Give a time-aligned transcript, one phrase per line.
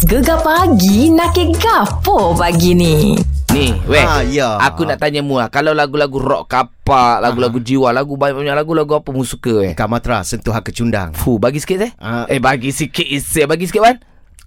[0.00, 3.20] Gegar pagi nak ke gapo pagi ni?
[3.52, 4.00] Ni, weh.
[4.00, 4.56] Ah, ya.
[4.56, 5.52] Aku nak tanya mu lah.
[5.52, 9.76] Kalau lagu-lagu rock kapak, lagu-lagu jiwa, lagu banyak-banyak lagu-lagu apa mu suka eh?
[9.76, 11.12] Kamatra sentuh hak kecundang.
[11.12, 11.92] Fu, bagi sikit eh?
[12.00, 12.24] Ah.
[12.32, 13.44] Eh, bagi sikit isi.
[13.44, 14.00] Bagi sikit, Wan.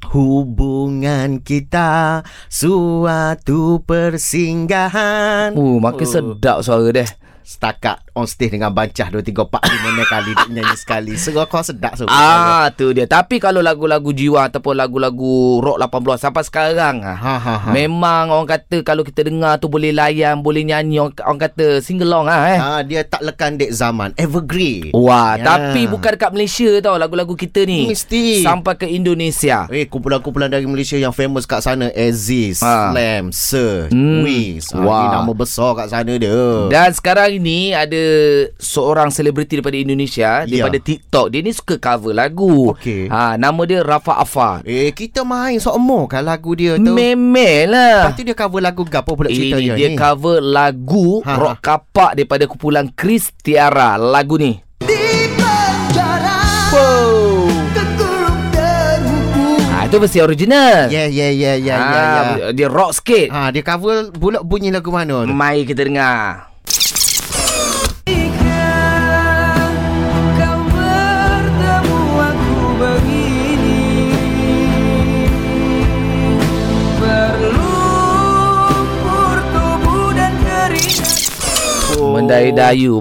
[0.10, 5.54] Hubungan kita suatu persinggahan.
[5.54, 7.06] Uh, makin sedap suara dia.
[7.46, 11.14] Setakat on stage dengan bancah 2, 3, 4, 5 kali dia nyanyi sekali.
[11.16, 12.10] Segera kau sedap suara.
[12.10, 13.04] Ah, tu dia.
[13.04, 17.16] Tapi kalau lagu-lagu jiwa ataupun lagu-lagu rock 80 sampai sekarang ah.
[17.16, 17.70] Ha, ha, ha.
[17.70, 21.98] Memang orang kata kalau kita dengar tu boleh layan, boleh nyanyi orang, orang kata sing
[22.00, 22.60] along ah eh.
[22.60, 24.14] Ah, dia tak lekan dek zaman.
[24.14, 24.94] Evergreen.
[24.94, 25.46] Wah, Ya.
[25.58, 27.90] tapi bukan dekat Malaysia tau lagu-lagu kita ni.
[27.90, 28.46] Mesti.
[28.46, 29.66] Sampai ke Indonesia.
[29.68, 32.94] Eh, kumpulan-kumpulan dari Malaysia yang famous kat sana Aziz, Ah.
[32.94, 34.22] Slam, Sir, Hmm.
[34.22, 34.70] Wiz.
[34.70, 35.00] Ah, Wah.
[35.00, 36.70] Ni nama besar kat sana dia.
[36.70, 38.03] Dan sekarang ini ada
[38.56, 40.48] seorang selebriti daripada Indonesia Ya.
[40.64, 41.26] daripada TikTok.
[41.28, 42.72] Dia ni suka cover lagu.
[42.72, 43.08] Okey.
[43.08, 44.62] Ha, nama dia Rafa Afar.
[44.64, 46.90] Eh, kita main seumur kan lagu dia tu.
[46.90, 47.98] Memel lah.
[48.06, 49.96] Lepas tu dia cover lagu gapo pula cerita Ini dia dia ni?
[49.96, 51.38] cover lagu Ha, ha.
[51.38, 53.96] rock kapak daripada kumpulan Chris Tiara.
[53.96, 54.60] Lagu ni.
[56.70, 57.46] Wow.
[59.70, 60.90] Ha, itu versi original.
[60.90, 62.02] Ya, ya, ya, ya, ha, ya,
[62.40, 62.48] ya.
[62.52, 63.30] Dia rock sikit.
[63.30, 65.30] Ha, dia cover pula bunyi lagu mana tu?
[65.30, 66.53] Mari kita dengar.
[82.14, 82.94] Mendayu-dayu.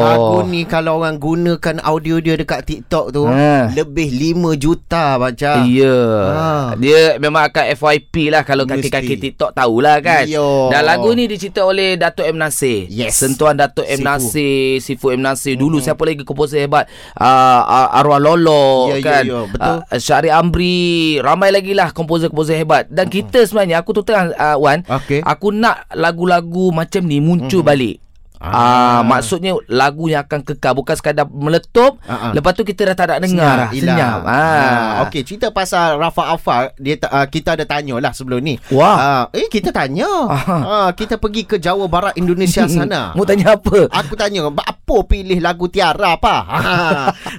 [0.00, 3.70] Lagu ni kalau orang gunakan audio dia dekat TikTok tu Ha.
[3.70, 5.64] lebih 5 juta macam.
[5.66, 5.98] Ya.
[6.30, 6.48] Ha.
[6.76, 9.24] Dia memang akan FYP lah kalau kaki-kaki Mesti.
[9.24, 10.24] TikTok tahulah kan.
[10.24, 10.68] Yo.
[10.68, 12.86] Dan lagu ni dicipta oleh Datuk M Nasir.
[12.86, 13.16] Yes.
[13.16, 14.04] Sentuhan Datuk M Sifu.
[14.04, 15.54] Nasir, Sifu M Nasir.
[15.54, 16.86] Dulu siapa lagi komposer hebat?
[17.14, 17.60] Uh,
[17.94, 19.24] Arwah Lolo ya, kan.
[19.24, 19.76] ya, betul.
[19.80, 20.76] Uh, Syari Amri,
[21.18, 22.84] ramai lagi lah komposer-komposer hebat.
[22.88, 25.20] Dan kita sebenarnya aku tu tengah uh, Wan, Okey.
[25.20, 28.03] aku nak lagu-lagu macam ni muncul balik.
[28.46, 29.00] Ah, Ah.
[29.00, 32.32] maksudnya lagu yang akan kekal bukan sekadar meletup Ah, ah.
[32.32, 36.76] lepas tu kita dah tak nak dengar dah senyap ah Okey, cerita pasal Rafa Afar,
[36.76, 38.56] dia uh, kita ada tanya lah sebelum ni.
[38.68, 39.24] Wah.
[39.24, 40.08] Uh, eh kita tanya.
[40.26, 40.40] Ah.
[40.60, 43.12] Uh, kita pergi ke Jawa Barat Indonesia sana.
[43.12, 43.88] Mu tanya apa?
[43.88, 46.62] Aku tanya Apa pilih lagu Tiara apa ha.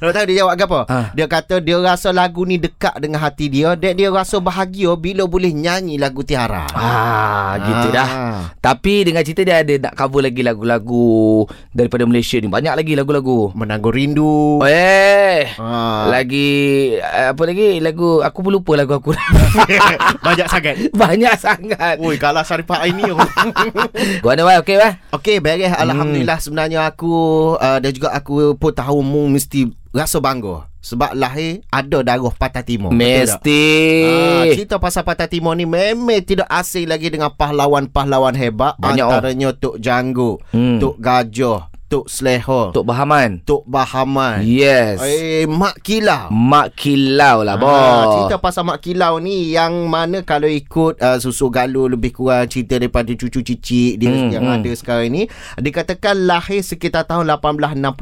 [0.01, 0.97] Tu dia jawab apa Ha.
[1.13, 5.25] Dia kata dia rasa lagu ni dekat dengan hati dia Dan dia rasa bahagia Bila
[5.25, 7.93] boleh nyanyi lagu Tiara Ah, gitu Ah.
[7.93, 8.09] dah.
[8.59, 12.49] Tapi dengan cerita dia ada nak cover lagi lagu-lagu daripada Malaysia ni.
[12.49, 13.53] Banyak lagi lagu-lagu.
[13.53, 15.45] Menanggur rindu Eh.
[15.55, 16.09] ha.
[16.09, 16.49] Lagi
[16.97, 19.13] apa lagi lagu aku pun lupa lagu aku.
[20.25, 21.95] Banyak sangat Banyak sangat.
[22.01, 23.05] Oi kalah Syarifah ini
[24.19, 24.77] Gua ada okey.
[25.11, 30.67] Okey beres Alhamdulillah sebenarnya aku uh, Dan juga aku pun tahu Mu mesti rasa bangga
[30.85, 32.93] Sebab lahir ada darah Patah Timur?
[32.93, 33.65] Mesti.
[34.05, 38.77] Ah, cerita pasal Patah Timur ni memang tidak asing lagi dengan pahlawan-pahlawan hebat.
[38.77, 39.09] Banyak, oh.
[39.09, 40.77] Antaranya Tok Janggu, Hmm.
[40.77, 43.39] Tok Gajah, Tok Sleho, Tok, Tok Bahaman.
[43.65, 44.43] Bahaman.
[44.43, 44.99] Yes.
[44.99, 46.27] Eh, Mak Kilau.
[46.27, 48.03] Mak kilau lah, Ah, boh.
[48.27, 52.75] cerita pasal Mak Kilau ni yang mana kalau ikut uh, Susu Galuh lebih kurang cerita
[52.75, 54.55] daripada cucu cicit dia Hmm, yang hmm.
[54.57, 55.23] ada sekarang ni
[55.55, 57.95] dikatakan lahir sekitar tahun 1865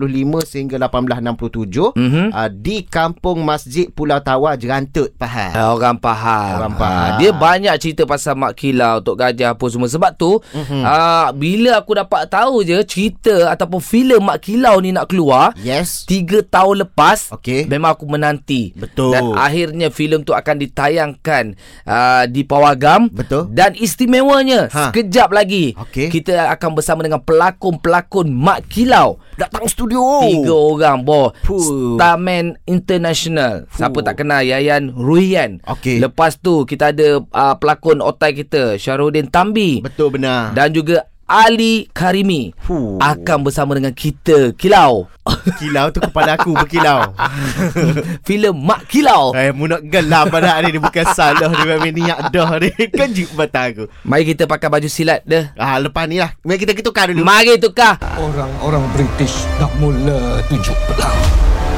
[0.44, 2.26] sehingga 1867 Mhm.
[2.30, 5.54] uh, di kampung Masjid Pulau Tawar Jerantut Pahal.
[5.54, 6.54] Ah, Orang faham.
[6.58, 6.98] Orang faham.
[7.06, 9.86] Ah, dia banyak cerita pasal Mak Kilau, Tok Gajah apa semua.
[9.86, 10.58] Sebab tu, Mhm.
[10.58, 10.82] mm-hmm.
[10.84, 16.08] ah, bila aku dapat tahu je cerita ataupun filem Mak Kilau ni nak keluar, Yes.
[16.08, 17.68] Tiga tahun lepas Okey.
[17.68, 19.12] Memang aku menanti Betul.
[19.12, 23.52] Dan akhirnya filem tu akan ditayangkan uh, Di Pawagam Betul.
[23.52, 24.90] Dan istimewanya Ha.
[24.90, 26.08] Sekejap lagi Okey.
[26.08, 30.24] Kita akan bersama dengan pelakon-pelakon Mak Kilau Datang studio.
[30.24, 31.98] Tiga orang boh Fuh.
[31.98, 34.06] Starman International Siapa Fuh.
[34.06, 35.98] tak kenal Yayan Ruhian Okey.
[36.00, 40.54] Lepas tu kita ada uh, pelakon otai kita Syarudin Tambi Betul benar.
[40.54, 43.00] Dan juga Ali Karimi Fuh.
[43.00, 45.08] Akan bersama dengan kita Kilau
[45.60, 47.16] Kilau tu kepala aku berkilau.
[48.28, 49.32] filem Mak Kilau.
[49.32, 52.70] eh, mu nak gelap pada hari ni bukan salah dia memang niat dah ni.
[52.92, 53.88] Kejut mata aku.
[54.04, 55.56] Mari kita pakai baju silat dah.
[55.56, 56.36] Ah, lepas ni lah.
[56.44, 57.24] Mari kita tukar dulu.
[57.24, 57.96] Mari tukar.
[58.20, 61.20] Orang-orang British nak mula tujuk pelang.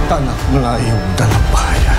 [0.06, 1.96] Tanah Melayu dalam bahaya.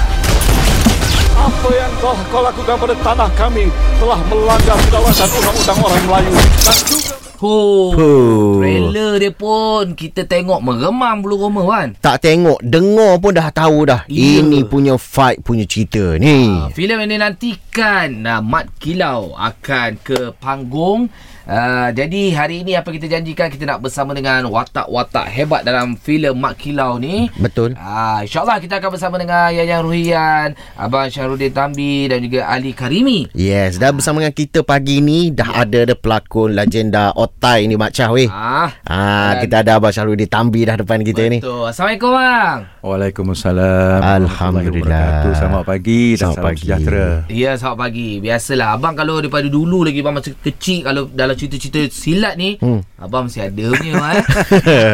[1.36, 6.78] Apa yang telah kau lakukan pada tanah kami telah melanggar kedaulatan undang-undang orang Melayu dan
[6.82, 7.05] juga
[7.40, 8.60] Oh, Huh.
[8.60, 11.88] trailer dia pun kita tengok meremam bulu roma kan.
[12.00, 14.02] Tak tengok, dengar pun dah tahu dah.
[14.08, 14.40] Ya.
[14.40, 16.48] Ini punya fight punya cerita ni.
[16.48, 21.12] Ah, filem yang dinantikan uh, Mat Kilau akan ke panggung
[21.46, 26.34] Uh, jadi hari ini apa kita janjikan kita nak bersama dengan watak-watak hebat dalam filem
[26.34, 27.30] Mak Kilau ni.
[27.36, 27.78] Betul.
[27.78, 33.30] Ah, InsyaAllah kita akan bersama dengan Yayang Ruhian, Abang Syahrudin Tambi dan juga Ali Karimi.
[33.30, 37.94] Yes, dah bersama dengan kita pagi ni dah ada ada pelakon legenda Otai ni Mak
[37.94, 38.26] Chah weh.
[38.26, 41.38] Ah, Ah, kita ada Abang Syahrudin Tambi dah depan kita ni.
[41.38, 41.70] betul.
[41.70, 42.58] Assalamualaikum bang.
[42.82, 43.98] Waalaikumsalam.
[44.02, 45.30] Alhamdulillah.
[45.32, 46.60] Selamat pagi dan Selamat salam pagi.
[46.60, 47.06] sejahtera.
[47.28, 48.08] Ya, selamat pagi.
[48.18, 52.80] Biasalah abang kalau daripada dulu lagi abang masa kecil kalau dalam cerita-cerita silat ni, Hmm.
[52.96, 54.24] abang mesti ada punya eh.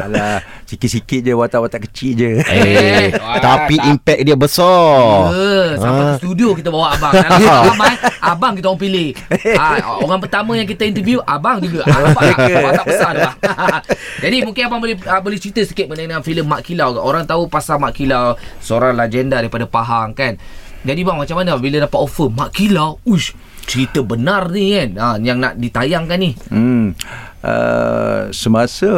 [0.02, 2.30] Alah, sikit-sikit je watak-watak kecil je.
[2.42, 5.30] Eh, Wah, tapi tak- impact dia besar.
[5.30, 6.08] Ya, sampai Ah.
[6.08, 7.12] ke studio kita bawa abang.
[7.32, 9.08] Abang, main, abang kita orang pilih.
[9.54, 9.64] Ha,
[9.98, 11.82] orang pertama yang kita interview abang juga.
[11.84, 12.36] Ha, nampak tak?
[12.60, 13.30] Watak besar tu.
[14.22, 16.94] Jadi mungkin abang boleh uh, boleh cerita sikit mengenai filem Mak Kilau.
[16.96, 20.34] Orang tahu pasal Mak Kilau, seorang legenda daripada Pahang kan.
[20.82, 22.98] Jadi bang macam mana bila dapat offer Mak Kilau?
[23.04, 23.30] Uish,
[23.64, 24.90] cerita benar ni kan.
[24.98, 26.32] Ha, yang nak ditayangkan ni.
[26.50, 26.94] Hmm.
[27.42, 28.90] Uh, semasa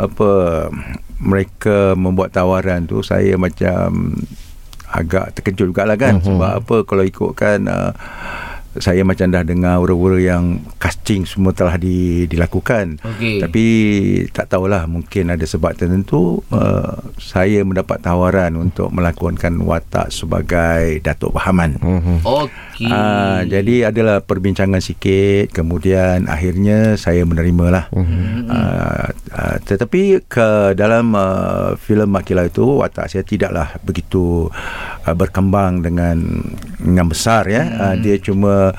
[0.00, 0.30] apa
[1.20, 4.16] mereka membuat tawaran tu saya macam
[4.88, 6.26] agak terkejut jugalah kan uh-huh.
[6.26, 7.92] sebab apa kalau ikutkan uh,
[8.78, 13.02] saya macam dah dengar ura-ura yang casting semua telah di, dilakukan.
[13.02, 13.42] Okey.
[13.42, 13.64] Tapi
[14.30, 21.34] tak tahulah mungkin ada sebab tertentu uh, saya mendapat tawaran untuk melakonkan watak sebagai Datuk
[21.34, 21.82] Bahaman.
[22.80, 22.88] Okey.
[22.88, 27.84] Ah, jadi adalah perbincangan sikit kemudian akhirnya saya menerima lah.
[27.92, 28.48] Hmm.
[28.48, 34.48] Ah, ah, tetapi ke dalam uh, filem Mak Kilau itu watak saya tidaklah begitu
[35.04, 36.40] uh, berkembang dengan
[36.80, 37.68] dengan besar ya.
[37.76, 38.72] Ah, dia cuma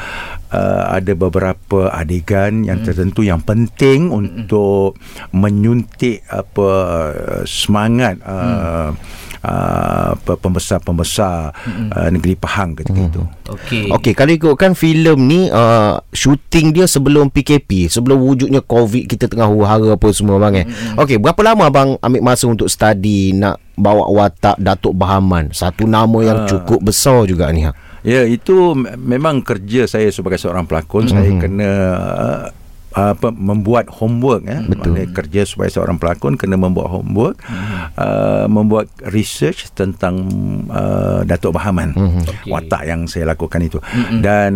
[0.50, 4.98] uh, ada beberapa adegan yang tertentu yang penting untuk
[5.30, 6.70] menyuntik apa
[7.14, 8.98] uh, semangat uh,
[9.42, 11.54] uh, pe- pembesar-pembesar
[11.88, 13.22] uh, negeri Pahang ketika itu.
[13.48, 13.92] Okey.
[13.92, 19.46] Okey, kalau ikutkan filem ni uh, shooting dia sebelum PKP, sebelum wujudnya COVID kita tengah
[19.46, 20.66] huru-hara apa semua bang eh.
[20.96, 25.52] Okey, berapa lama abang ambil masa untuk study nak bawa watak Datuk Bahaman?
[25.52, 26.48] Satu nama yang Ah.
[26.48, 27.64] cukup besar juga ni.
[27.64, 27.74] Ha.
[28.02, 31.06] Ya, itu me- memang kerja saya sebagai seorang pelakon.
[31.06, 31.14] Mm-hmm.
[31.14, 31.72] Saya kena
[32.18, 32.46] uh,
[32.92, 34.60] apa membuat homework ya.
[34.68, 34.96] Betul.
[34.96, 37.96] Maknanya kerja sebagai seorang pelakon kena membuat homework, mm-hmm.
[37.96, 40.28] uh, membuat research tentang
[40.68, 41.96] uh, Datuk Bahaman.
[41.96, 42.24] Mm-hmm.
[42.28, 42.52] Okey.
[42.52, 43.80] Watak yang saya lakukan itu.
[43.80, 44.20] Mm-hmm.
[44.20, 44.54] Dan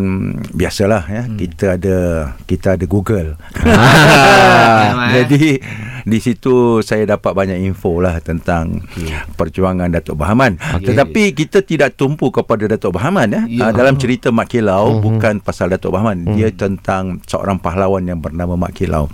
[0.51, 1.37] biasalah ya, mm.
[1.39, 1.97] kita ada
[2.43, 3.39] kita ada Google.
[3.63, 5.09] Ah.
[5.15, 5.59] Jadi
[6.05, 8.85] di situ saya dapat banyak info lah tentang
[9.33, 10.61] perjuangan Datuk Bahaman.
[10.77, 10.93] Okey.
[10.93, 13.41] Tetapi kita tidak tumpu kepada Datuk Bahaman ya.
[13.49, 13.63] Ya.
[13.67, 16.37] Uh, dalam cerita Mak Kilau bukan pasal Datuk Bahaman.
[16.37, 19.09] Dia tentang seorang pahlawan yang bernama Mak Kilau.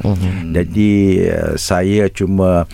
[0.51, 2.67] Jadi uh, saya cuma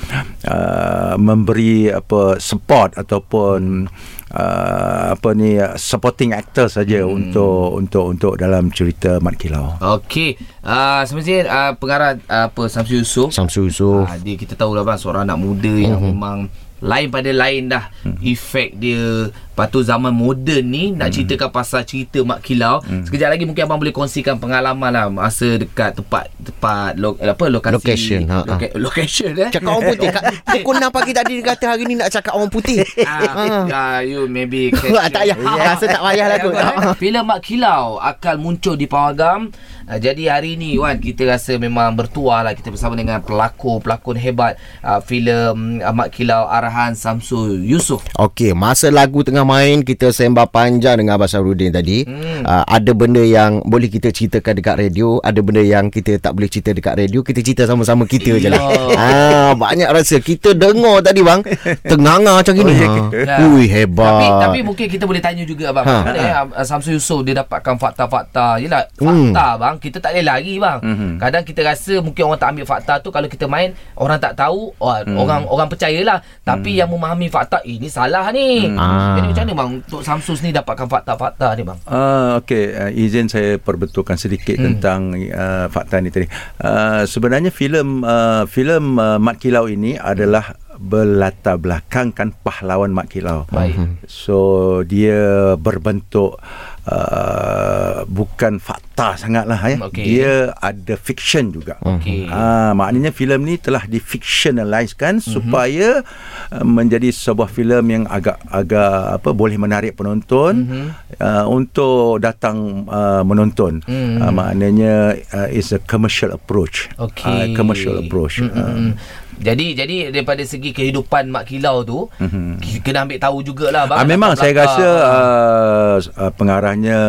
[0.49, 3.85] uh, memberi apa support ataupun
[4.33, 9.77] uh, apa ni uh, supporting actor saja untuk untuk untuk dalam cerita Mat Kilau.
[9.79, 10.35] Okey.
[10.63, 13.31] Uh, semestinya uh, pengarah uh, apa Samsul Yusof.
[13.31, 14.07] Samsul Yusof.
[14.07, 17.89] Ah, dia kita tahu lah bang seorang anak muda yang memang lain pada lain dah
[18.21, 23.49] efek dia Lepas tu zaman moden ni Nak ceritakan pasal cerita Mak Kilau Sekejap lagi
[23.49, 28.45] mungkin abang boleh kongsikan pengalaman lah Masa dekat tempat Tempat lo, apa, lokasi Location, ha,
[28.45, 28.53] ha.
[28.53, 30.09] loca, Location eh Cakap orang putih
[30.45, 32.81] Pukul 6 pagi tadi dia kata hari ni nak cakap orang putih.
[33.05, 35.37] Ah, ah, you maybe Ah, tak payah.
[35.37, 36.53] Rasa tak payah lah kot.
[36.97, 39.53] Filem Mak Kilau akan muncul di Pawagam.
[39.87, 44.59] Uh, jadi hari ni Wan kita rasa memang bertuah lah kita bersama dengan pelakon-pelakon hebat
[44.83, 48.03] uh, filem uh, Mak Kilau arahan Samsul Yusof.
[48.19, 52.03] Okey, masa lagu tengah main kita sembah panjang dengan Abang Syarudin tadi.
[52.03, 52.43] Hmm.
[52.43, 56.51] Uh, ada benda yang boleh kita ceritakan dekat radio, ada benda yang kita tak boleh
[56.51, 58.59] cerita dekat radio, kita cerita sama-sama kita je lah.
[58.93, 61.39] ah, banyak rasa kita dengar tadi bang,
[61.81, 62.73] tenganga macam gini.
[62.75, 63.15] Oh, ha.
[63.15, 64.21] ya Ui Tapi hebat.
[64.43, 65.85] tapi mungkin kita boleh tanya juga abang.
[65.85, 65.95] Ha.
[65.95, 66.03] Ha.
[66.03, 66.61] Mana ha.
[66.61, 68.59] Samsul Yusof dia dapatkan fakta-fakta.
[68.59, 69.31] Yalah, Hmm.
[69.31, 70.79] fakta bang, kita tak boleh lari bang.
[70.81, 71.11] Mhm.
[71.17, 74.73] Kadang kita rasa mungkin orang tak ambil fakta tu kalau kita main orang tak tahu,
[74.75, 76.19] oh, orang orang percayalah.
[76.41, 78.65] Tapi yang memahami fakta eh, ini salah ni.
[78.73, 79.15] Ah.
[79.21, 81.77] Jadi macam mana bang untuk Samsul ni dapatkan fakta-fakta ni bang?
[81.85, 84.65] Ah okey uh, izin saya perbetulkan sedikit hmm.
[84.65, 86.25] tentang uh, fakta ni tadi.
[86.57, 93.45] Uh, sebenarnya filem uh, filem uh, Mat Kilau ini adalah berlatar belakangkan pahlawan Mat Kilau.
[93.53, 94.01] Baik.
[94.09, 96.41] So dia berbentuk
[96.87, 99.77] uh, bukan fakta sangatlah ya.
[99.91, 100.03] Okey.
[100.03, 101.77] Dia ada fiction juga.
[101.83, 102.31] Okey.
[102.31, 105.31] Ah maknanya filem ni telah difictionalizekan mm-hmm.
[105.31, 106.01] supaya
[106.49, 110.87] uh, menjadi sebuah filem yang agak agak apa boleh menarik penonton mm-hmm.
[111.19, 113.83] uh, untuk datang uh, menonton.
[113.85, 114.23] Mhm.
[114.23, 114.95] Uh, maknanya
[115.35, 116.87] uh, is a commercial approach.
[116.97, 117.27] Okey.
[117.27, 118.39] Uh, commercial approach.
[118.39, 118.91] Mm, mm, Uh.
[119.37, 122.27] Jadi jadi daripada segi kehidupan Mak Kilau tu Mhm.
[122.57, 122.81] mm-hmm.
[122.81, 123.97] kena ambil tahu jugalah bang.
[123.97, 124.77] Ah, memang saya belakang.
[124.77, 126.99] rasa uh, uh, pengarahnya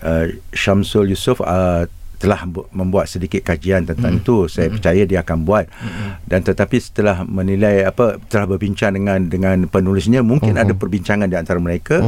[0.00, 1.84] uh, Syamsul Yusof uh,
[2.14, 5.68] telah bu- membuat sedikit kajian tentang itu saya percaya dia akan buat
[6.24, 11.60] dan tetapi setelah menilai apa telah berbincang dengan dengan penulisnya mungkin ada perbincangan di antara
[11.60, 12.00] mereka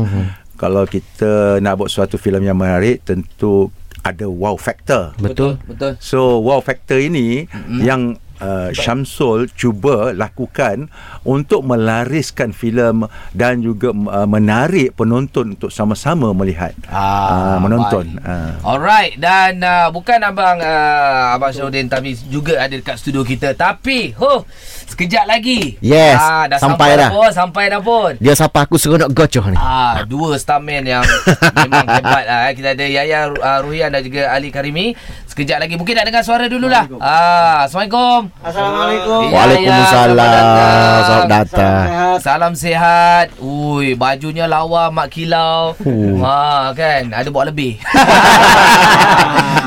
[0.56, 3.68] kalau kita nak buat suatu filem yang menarik tentu
[4.00, 5.60] ada wow factor Betul.
[5.66, 6.00] Betul.
[6.00, 7.80] So wow factor ini mm-hmm.
[7.84, 10.88] yang uh, Syamsul cuba lakukan
[11.22, 18.18] untuk melariskan filem dan juga uh, menarik penonton untuk sama-sama melihat uh, menonton.
[18.18, 18.56] Uh.
[18.62, 24.12] Alright dan uh, bukan abang uh, abang Syarudin tapi juga ada dekat studio kita tapi
[24.14, 24.44] ho
[24.86, 25.76] sekejap lagi.
[25.78, 27.10] Yes, Ah, dah sampai dah.
[27.10, 28.14] pun, sampai dah pun.
[28.16, 29.56] Dia siapa aku seronok gocoh ni.
[29.56, 31.02] Ah, dua stamen yang
[31.58, 32.38] memang hebat lah.
[32.48, 32.52] eh.
[32.54, 34.94] Kita ada Yaya uh, Ruhian dan juga Ali Karimi.
[35.26, 36.86] Sekejap lagi mungkin nak dengar suara dululah.
[36.96, 38.25] Ah, Assalamualaikum.
[38.40, 39.22] Assalamualaikum.
[39.28, 40.16] Waalaikumsalam.
[40.16, 41.84] ya, selamat Selamat datang.
[42.18, 43.26] Salam sihat.
[43.38, 45.76] Ui, bajunya lawa mak kilau.
[45.76, 46.16] Oh.
[46.24, 47.12] Ha, kan?
[47.12, 47.76] Ada bawa lebih.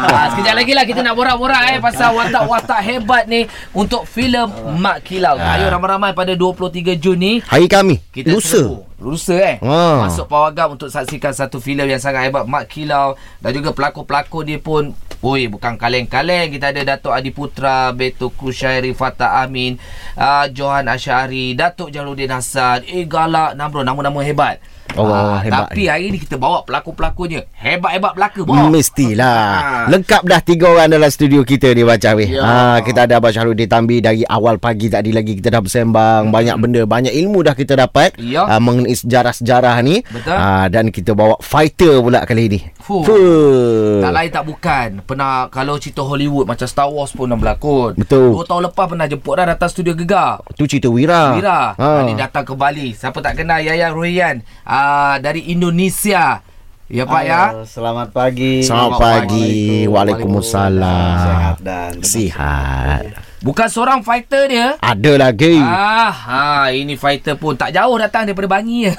[0.10, 4.50] ha, sekejap lagi lah kita nak borak-borak eh pasal watak-watak hebat ni untuk filem
[4.80, 5.38] Mak Kilau.
[5.38, 8.02] Ayo ramai-ramai pada 23 Jun ni Hari kami.
[8.10, 8.58] kita Lusa.
[8.58, 8.89] serbu.
[9.00, 9.56] Lusa eh.
[9.64, 10.06] Ha.
[10.06, 14.60] Masuk Pawagam untuk saksikan satu filem yang sangat hebat Mak Kilau dan juga pelakon-pelakon dia
[14.60, 16.48] pun Oi, bukan kaleng-kaleng.
[16.48, 19.76] Kita ada Datuk Adi Putra, Beto Kushairi, Fatah Amin,
[20.16, 24.64] uh, Johan Asyari, Datuk Jaludin Hassan, Eh Galak, Namro, nama-nama hebat.
[24.96, 27.46] Oh, Ah, hebat Tapi hari ni kita bawa pelakon-pelakonnya.
[27.54, 28.44] Hebat-hebat pelakon.
[28.44, 28.70] Bawa.
[28.70, 29.86] Mestilah Ah.
[29.88, 32.42] Lengkap dah tiga orang dalam studio kita ni Baca weh Ya.
[32.42, 36.56] ha, Kita ada Abang Syahrudin Tambi Dari awal pagi tadi lagi Kita dah bersembang Banyak
[36.58, 38.44] benda Banyak ilmu dah kita dapat Ya.
[38.44, 40.34] ha, Mengenai sejarah-sejarah ni Betul.
[40.34, 43.04] ha, Dan kita bawa fighter pula kali ni Fuh.
[43.04, 44.00] Fuh.
[44.00, 48.34] Tak lain tak bukan Pernah Kalau cerita Hollywood Macam Star Wars pun dah berlakon Betul.
[48.34, 52.04] Dua tahun lepas pernah jemput dah Datang studio Gegar Tu cerita Wira Mira ha.
[52.04, 54.42] Ni datang ke Bali Siapa tak kenal Yaya Ruhian
[54.80, 56.44] uh, Dari Indonesia.
[56.90, 57.44] Ya Pak ya?
[57.54, 58.66] Halo, Selamat pagi.
[58.66, 59.86] Selamat pagi.
[59.86, 61.22] Waalaikumsalam.
[61.22, 63.04] Sehat dan Sihat.
[63.46, 64.74] Bukan seorang fighter dia?
[64.82, 65.62] Ada lagi.
[65.62, 66.44] Ah, ha,
[66.74, 68.90] ini fighter pun tak jauh datang daripada Bangi.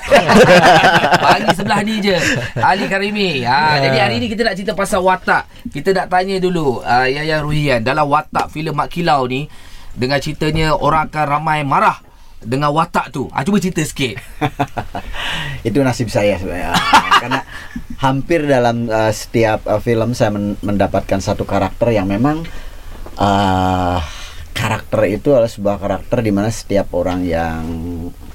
[1.26, 2.14] Bangi sebelah ni je.
[2.62, 3.42] Ali Karimi.
[3.42, 5.50] Ha, jadi hari ni kita nak cerita pasal watak.
[5.74, 9.50] Kita nak tanya dulu uh, Yaya Ruhian dalam watak filem Mak Kilau ni
[9.98, 11.98] dengan ceritanya orang akan ramai marah
[12.40, 13.28] dengan watak tu.
[13.32, 14.16] Ah cuba cerita sikit.
[15.68, 16.72] Itu nasib saya sebenarnya.
[17.20, 17.40] Karena
[18.00, 22.48] hampir dalam uh, setiap uh, film saya men- mendapatkan satu karakter yang memang
[23.20, 24.00] uh,
[24.56, 27.64] karakter itu adalah sebuah karakter di mana setiap orang yang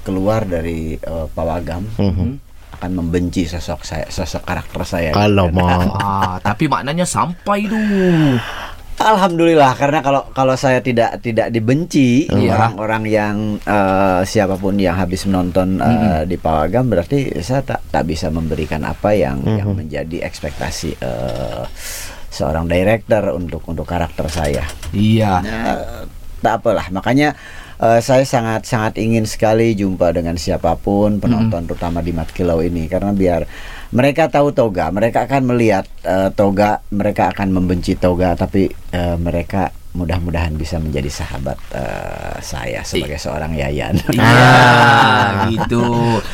[0.02, 1.86] keluar dari uh, pawagam
[2.76, 5.10] akan membenci sosok saya, sosok karakter saya.
[5.16, 7.80] Alamak ah, tapi maknanya sampai tu.
[8.96, 12.56] Alhamdulillah karena kalau kalau saya tidak tidak dibenci Iya.
[12.56, 18.08] orang-orang yang eh, siapa pun yang habis menonton eh, di Pawagam berarti saya tak tak
[18.08, 21.64] bisa memberikan apa yang yang menjadi ekspektasi eh,
[22.32, 24.64] seorang director untuk untuk karakter saya.
[24.96, 25.32] Iya.
[25.44, 25.76] Nah,
[26.40, 27.36] tak apalah makanya
[27.76, 32.64] eh, saya sangat sangat ingin sekali jumpa dengan siapa pun penonton terutama di Mat Kilau
[32.64, 33.44] ini karena biar
[33.90, 39.70] mereka tahu Toga mereka akan melihat eh, Toga mereka akan membenci Toga tapi eh, mereka
[39.92, 43.96] mudah-mudahan bisa menjadi sahabat eh, saya sebagai seorang Yayan.
[44.12, 44.44] Iya,
[45.56, 45.82] gitu.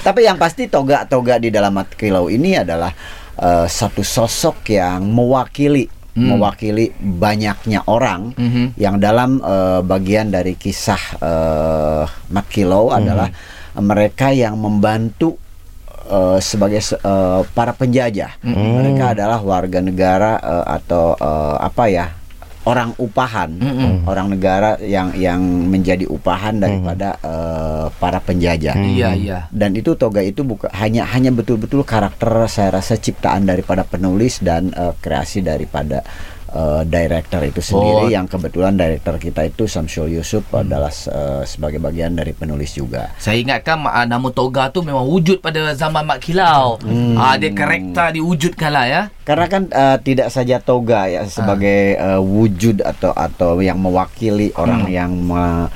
[0.02, 2.90] Tapi yang pasti toga-toga di dalam Mat Kilau ini adalah
[3.38, 8.76] eh, satu sosok yang mewakili mewakili banyaknya orang Mhm.
[8.76, 13.30] yang dalam eh, bagian dari kisah eh, Mat Kilau adalah
[13.72, 15.40] mereka yang membantu
[16.12, 18.36] eh, sebagai se- eh, para penjajah.
[18.44, 22.08] Mereka adalah warga negara eh, atau eh, apa ya?
[22.62, 23.50] orang upahan,
[24.06, 28.78] orang negara yang yang menjadi upahan daripada eh, para penjajah.
[28.78, 29.38] Iya, iya.
[29.50, 34.70] Dan itu toga itu bukan hanya hanya betul-betul karakter saya rasa ciptaan daripada penulis dan
[34.70, 36.06] eh, kreasi daripada
[36.52, 38.12] eh, director itu sendiri Oh.
[38.12, 43.10] yang kebetulan director kita itu Samsul Yusuf adalah eh, sebagai bagian dari penulis juga.
[43.16, 46.76] Saya ingatkan uh, nama Toga tu memang wujud pada zaman Mak Kilau.
[46.84, 47.16] Hmm.
[47.16, 49.02] Uh, dia karakter diwujudkan lah ya.
[49.24, 54.90] Karena kan eh, tidak saja toga ya sebagai eh, wujud atau atau yang mewakili orang
[54.90, 55.70] yang me-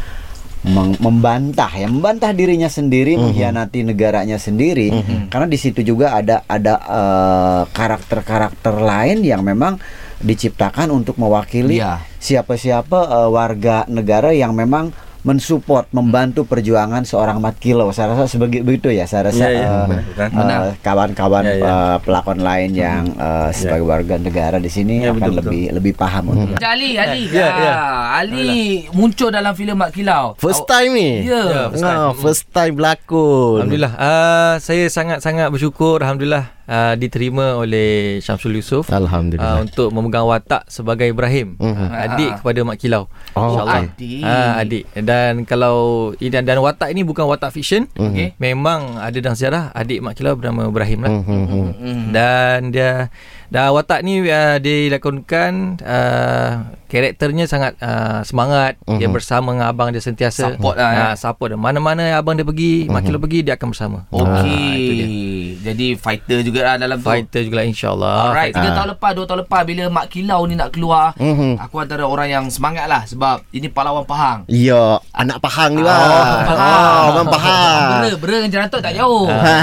[0.99, 4.91] membantah ya membantah dirinya sendiri mengkhianati negaranya sendiri
[5.31, 9.79] karena di situ juga ada ada eh, karakter-karakter lain yang memang
[10.19, 11.79] diciptakan untuk mewakili
[12.19, 14.91] siapa-siapa eh, warga negara yang memang
[15.23, 19.59] mensupport membantu perjuangan seorang Mat Kilau saya rasa sebagai begitu ya saya rasa Ya, ya,
[19.59, 20.23] eh, benar, benar.
[20.23, 20.61] eh, Benar.
[20.81, 21.67] kawan-kawan Ya, ya.
[21.67, 25.43] eh, pelakon lain yang eh, sebagai warga negara di sini Ya, akan betul, betul.
[25.43, 27.27] lebih lebih paham untuk Macam Ali, Ali.
[27.27, 27.75] Ya, Ya, ya.
[28.15, 28.47] Ali
[28.93, 30.39] muncul dalam filem Mak Kilau.
[30.39, 31.43] First time ni Ya.
[31.43, 31.99] Ya, first time.
[31.99, 38.87] Ah, First time berlakon Alhamdulillah uh, Saya sangat-sangat bersyukur Alhamdulillah uh, diterima oleh Syamsul Yusof
[38.89, 39.57] Alhamdulillah.
[39.57, 41.87] uh, untuk memegang watak sebagai Ibrahim Mhm.
[41.87, 44.23] uh, adik kepada Mak Kilau Oh, insyaallah adik.
[44.23, 45.77] Ah, adik dan kalau
[46.17, 48.33] dan, dan watak ini bukan watak fiksyen Okey.
[48.37, 51.45] memang ada dalam sejarah adik Mak Kilau bernama Ibrahim lah Mhm.
[51.73, 52.03] Hmm.
[52.11, 53.09] dan dia
[53.49, 56.51] dan watak ni uh, dilakonkan uh,
[56.87, 58.97] karakternya sangat uh, semangat uh-huh.
[58.97, 61.03] dia bersama dengan abang dia sentiasa Support lah, eh.
[61.03, 61.59] uh, support dia.
[61.59, 62.95] mana-mana abang dia pergi uh-huh.
[62.95, 64.43] Makilo pergi dia akan bersama Ah.
[64.43, 65.59] Okey.
[65.61, 67.07] Jadi fighter juga lah dalam tu.
[67.07, 70.71] fighter juga insyaallah Alright, tiga tahun lepas, dua tahun lepas bila Mak Kilau ni nak
[70.71, 71.59] keluar, Mhm.
[71.59, 74.47] aku antara orang yang semangat lah sebab ini pahlawan Pahang.
[74.47, 76.47] Ya, anak Pahang ni lah.
[76.47, 77.03] Pahang.
[77.03, 77.89] Oh, orang Pahang.
[77.99, 79.27] Bera, bera dengan Jerantok tak jauh.
[79.27, 79.55] Ha,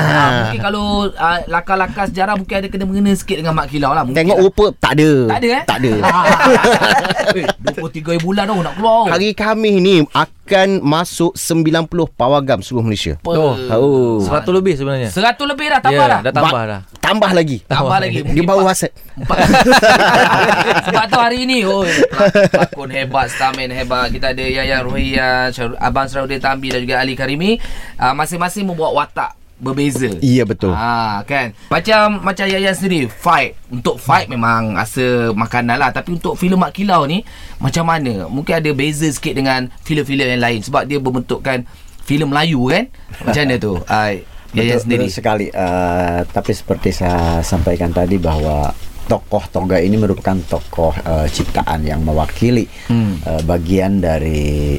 [0.44, 4.06] mungkin kalau uh, lakar-lakar sejarah mungkin ada kena mengena sikit dengan Mak Kilau lah.
[4.06, 4.46] Tengok lah.
[4.46, 5.12] rupa tak ada.
[5.34, 5.64] Tak ada eh?
[5.66, 5.92] Tak ada.
[7.34, 9.10] Eh, 23 bulan tau nak keluar.
[9.10, 13.18] Hari Khamis ni akan masuk 90 pawagam seluruh Malaysia.
[13.26, 13.58] Oh.
[13.58, 14.20] Oh.
[14.22, 16.20] 100 lebih sebenarnya 100 lebih dah tambah ya, dah.
[16.22, 17.58] dah tambah Ba- dah Tambah lagi.
[17.66, 18.18] Tambah lagi.
[18.22, 18.92] Dia Mungkin baru hasad.
[19.18, 19.40] Empat-
[20.92, 21.88] Sebab tu hari ni oh,
[22.52, 24.82] Pelakon hebat Starman hebat Kita ada Yaya
[25.50, 27.58] Syarul- Abang Saraudin Tambi Dan juga Ali Karimi
[27.98, 30.10] uh, Masing-masing membuat watak Berbeza.
[30.20, 30.72] Iya betul.
[30.72, 31.54] Ha kan?
[31.68, 33.56] Macam Macam Yaya sendiri Fight.
[33.68, 35.90] Untuk fight memang Asa makanan lah.
[35.90, 37.24] Tapi untuk filem Mak Kilau ni
[37.58, 38.28] Macam mana?
[38.28, 40.60] Mungkin ada beza sikit Dengan filem-filem yang lain.
[40.60, 41.64] Sebab dia berbentukkan
[42.04, 42.92] filem Melayu kan?
[43.22, 43.74] Macam mana tu?
[43.80, 44.12] Uh,
[44.58, 45.06] Yaya Betul, sendiri.
[45.06, 45.48] betul sekali.
[45.50, 48.70] Uh, tapi seperti saya sampaikan tadi bahwa
[49.04, 53.18] tokoh Toga ini merupakan tokoh uh, ciptaan yang mewakili Hmm.
[53.24, 54.78] uh, bagian dari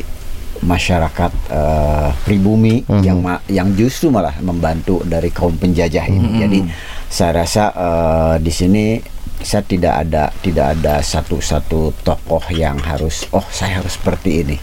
[0.63, 6.29] masyarakat uh, pribumi yang ma- yang justru malah membantu dari kaum penjajah ini.
[6.39, 6.59] Jadi
[7.11, 8.85] saya rasa uh, di sini
[9.45, 14.57] saya tidak ada tidak ada satu-satu tokoh yang harus oh saya harus seperti ini.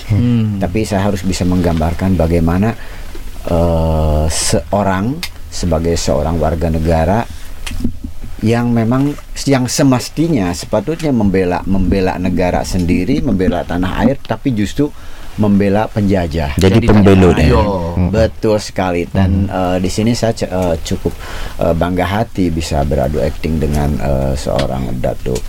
[0.57, 2.73] Tapi saya harus bisa menggambarkan bagaimana
[3.45, 5.21] eh, seorang
[5.51, 7.27] sebagai seorang warga negara
[8.41, 9.13] yang memang
[9.45, 14.89] yang semestinya sepatutnya membela membela negara sendiri, membela tanah air tapi justru
[15.41, 16.53] membela penjajah.
[16.61, 17.41] Jadi pembelot Ayo.
[17.41, 17.61] dia.
[18.13, 21.13] Betul sekali dan eh, di sini saya eh, cukup
[21.57, 25.41] eh, bangga hati bisa beradu akting dengan eh, seorang Datuk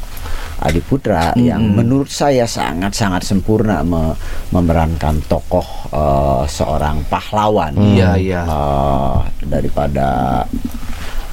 [0.63, 4.15] Adi Putra yang menurut saya sangat-sangat sempurna me-
[4.55, 7.77] memerankan tokoh eh, seorang pahlawan.
[7.77, 8.43] Iya, iya.
[8.49, 10.41] Eh, daripada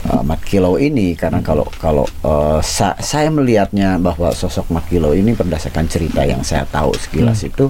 [0.10, 5.14] uh, Mat Kilau ini karena kalau kalau uh, sa- saya melihatnya bahwa sosok Mat Kilau
[5.14, 7.70] ini berdasarkan cerita yang saya tahu sekilas itu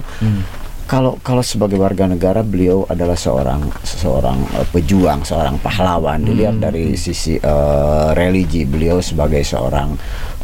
[0.90, 6.18] kalau kalau sebagai warga negara beliau adalah seorang seorang uh, pejuang seorang pahlawan.
[6.26, 9.94] Dilihat dari sisi uh, religi beliau sebagai seorang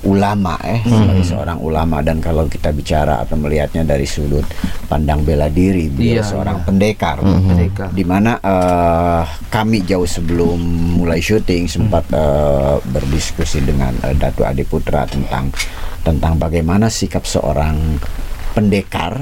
[0.07, 1.99] ulama eh sebagai seorang ulama.
[1.99, 4.47] Dan kalau kita bicara atau melihatnya dari sudut
[4.87, 6.67] pandang bela diri beliau Iya, seorang iya.
[6.71, 7.17] pendekar.
[7.27, 7.89] Pendekar.
[7.91, 10.63] di mana eh, kami jauh sebelum
[11.03, 15.51] mulai syuting sempat eh, berdiskusi dengan eh, Datu Adi Putra tentang
[16.07, 17.99] tentang bagaimana sikap seorang
[18.57, 19.21] pendekar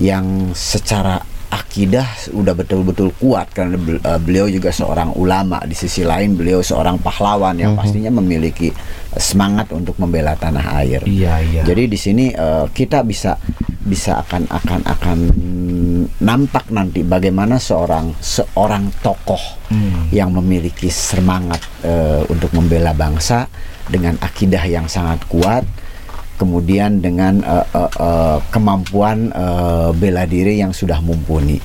[0.00, 1.20] yang secara
[1.52, 6.96] akidah udah betul-betul kuat karena eh, beliau juga seorang ulama di sisi lain beliau seorang
[6.96, 8.72] pahlawan yang pastinya memiliki
[9.12, 11.04] semangat untuk membela tanah air.
[11.04, 11.62] Iya, iya.
[11.68, 13.36] Jadi di sini eh, kita bisa
[13.84, 15.18] bisa akan akan akan
[16.22, 19.60] nampak nanti bagaimana seorang seorang tokoh
[20.08, 23.44] yang memiliki semangat eh, untuk membela bangsa
[23.92, 25.64] dengan akidah yang sangat kuat
[26.34, 31.58] kemudian dengan eh, eh, eh, kemampuan eh, bela diri yang sudah mumpuni.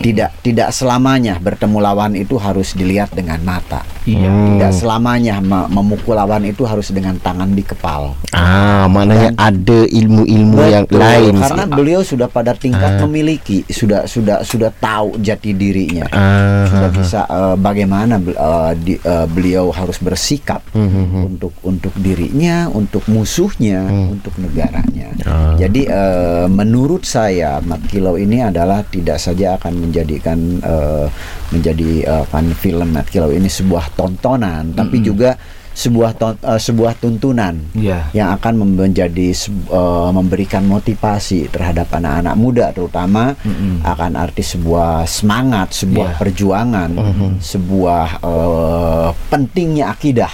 [0.00, 3.82] Tidak tidak selamanya bertemu lawan itu harus dilihat dengan mata.
[4.04, 4.28] Iya.
[4.28, 8.14] Tidak selamanya me- memukul lawan itu harus dengan tangan di kepal.
[8.30, 11.34] Ah, maknanya ada ilmu-ilmu yang Betul, lain.
[11.36, 17.20] karena beliau sudah pada tingkat memiliki sudah sudah sudah tahu jati dirinya Ah, sudah bisa
[17.24, 25.08] eh, bagaimana eh, di- eh, beliau harus bersikap untuk untuk dirinya untuk musuhnya untuk negaranya
[25.56, 31.06] jadi eh, menurut saya Mat Kilau ini adalah tidak saja akan menjadikan eh,
[31.50, 35.34] menjadi eh, kan film Mat Kilau ini sebuah tontonan tapi juga
[35.72, 38.08] sebuah ton- eh, sebuah tuntunan Iya.
[38.12, 39.28] yang akan menjadi
[39.68, 43.36] eh, memberikan motivasi terhadap anak-anak muda terutama
[43.82, 46.18] akan arti sebuah semangat, sebuah Iya.
[46.18, 46.90] perjuangan,
[47.38, 50.32] sebuah eh, pentingnya akidah.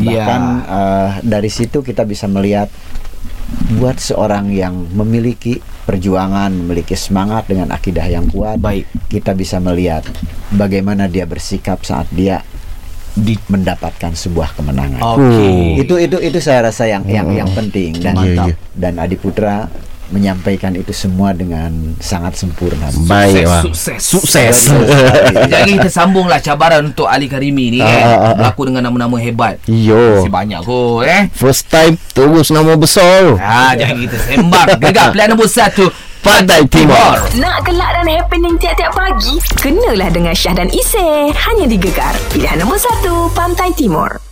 [0.00, 0.24] Iya.
[0.24, 2.72] Bahkan eh, dari situ kita bisa melihat
[3.76, 8.86] buat seorang yang memiliki perjuangan, memiliki semangat dengan akidah yang kuat, Baik.
[9.10, 10.06] kita bisa melihat
[10.54, 12.46] bagaimana dia bersikap saat dia
[13.10, 15.82] di mendapatkan sebuah kemenangan Okey.
[15.82, 18.54] itu itu itu saya rasa yang yang yang penting dan Mantap.
[18.70, 19.66] dan Adi Putra
[20.10, 22.90] menyampaikan itu semua dengan sangat sempurna.
[23.06, 23.62] Baik, wah.
[23.62, 24.00] sukses.
[24.02, 24.56] Sukses.
[25.52, 28.04] Jadi kita sambunglah cabaran untuk Ali Karimi ni Ah, ah, kan.
[28.04, 28.34] ah.
[28.36, 29.58] Berlaku dengan nama-nama hebat.
[29.64, 30.22] Yo.
[30.22, 31.22] Masih banyak kot eh.
[31.32, 33.38] First time terus nama besar.
[33.38, 34.66] Ha, jangan kita sembang.
[34.78, 35.86] Gegar pilihan nombor satu.
[36.20, 37.16] Pantai Timur.
[37.40, 39.40] Nak gelak dan happening tiap-tiap pagi?
[39.56, 41.32] Kenalah dengan Syah dan Isy.
[41.32, 42.12] Hanya di Gegar.
[42.28, 44.29] Pilihan nombor 1, Pantai Timur.